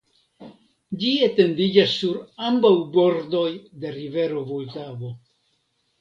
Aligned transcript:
Ĝi 1.01 1.11
etendiĝas 1.25 1.93
sur 1.99 2.17
ambaŭ 2.49 2.73
bordoj 2.97 3.47
de 3.85 3.95
rivero 3.99 4.45
Vultavo. 4.53 5.17